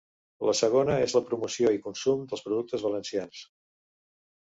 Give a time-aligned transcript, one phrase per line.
[0.49, 3.43] La segona és la promoció i consum dels productes valencians.